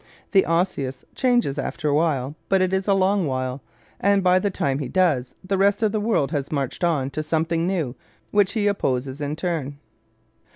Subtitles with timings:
[0.31, 3.61] The Osseous changes after a while, but it is a long while,
[3.99, 7.21] and by the time he does, the rest of the world has marched on to
[7.21, 7.93] something new
[8.31, 9.77] which he opposes in its turn.